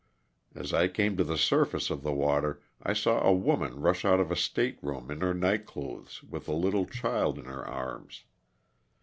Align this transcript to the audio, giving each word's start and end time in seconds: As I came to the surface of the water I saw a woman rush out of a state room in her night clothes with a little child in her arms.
As 0.55 0.73
I 0.73 0.87
came 0.87 1.15
to 1.17 1.23
the 1.23 1.37
surface 1.37 1.91
of 1.91 2.01
the 2.01 2.11
water 2.11 2.59
I 2.81 2.91
saw 2.91 3.21
a 3.21 3.31
woman 3.31 3.79
rush 3.79 4.03
out 4.03 4.19
of 4.19 4.31
a 4.31 4.35
state 4.35 4.79
room 4.81 5.11
in 5.11 5.21
her 5.21 5.35
night 5.35 5.67
clothes 5.67 6.23
with 6.23 6.47
a 6.47 6.55
little 6.55 6.87
child 6.87 7.37
in 7.37 7.45
her 7.45 7.63
arms. 7.63 8.23